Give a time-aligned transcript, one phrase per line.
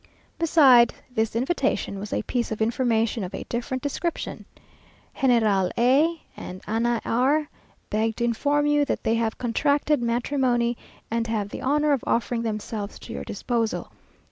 [0.39, 4.45] Beside this invitation, was a piece of information of a different description:
[5.21, 7.47] "General A and Anna R
[7.91, 10.75] beg to inform you that they have contracted matrimony,
[11.11, 13.91] and have the honour of offering themselves to your disposal.